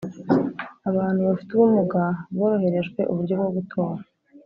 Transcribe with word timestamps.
Abantu 0.89 1.19
bafite 1.27 1.51
ubumuga 1.53 2.01
boroherejwe 2.37 3.01
uburyo 3.11 3.33
bwo 3.39 3.49
gutora 3.55 4.01